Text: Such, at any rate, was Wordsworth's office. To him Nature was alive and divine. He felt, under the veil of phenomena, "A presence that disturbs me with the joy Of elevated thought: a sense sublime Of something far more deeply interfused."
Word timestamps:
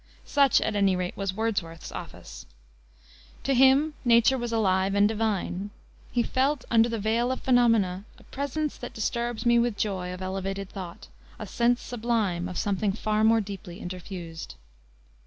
Such, 0.25 0.59
at 0.61 0.75
any 0.75 0.95
rate, 0.95 1.15
was 1.15 1.31
Wordsworth's 1.31 1.91
office. 1.91 2.47
To 3.43 3.53
him 3.53 3.93
Nature 4.03 4.35
was 4.39 4.51
alive 4.51 4.95
and 4.95 5.07
divine. 5.07 5.69
He 6.11 6.23
felt, 6.23 6.65
under 6.71 6.89
the 6.89 6.97
veil 6.97 7.31
of 7.31 7.41
phenomena, 7.41 8.05
"A 8.17 8.23
presence 8.23 8.77
that 8.77 8.95
disturbs 8.95 9.45
me 9.45 9.59
with 9.59 9.75
the 9.75 9.79
joy 9.81 10.11
Of 10.11 10.23
elevated 10.23 10.69
thought: 10.71 11.07
a 11.37 11.45
sense 11.45 11.83
sublime 11.83 12.49
Of 12.49 12.57
something 12.57 12.93
far 12.93 13.23
more 13.23 13.41
deeply 13.41 13.79
interfused." 13.79 14.55